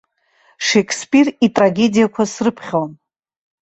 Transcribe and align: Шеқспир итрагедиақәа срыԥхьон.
Шеқспир 0.67 1.27
итрагедиақәа 1.45 2.23
срыԥхьон. 2.33 2.91